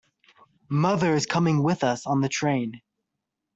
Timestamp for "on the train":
2.07-2.81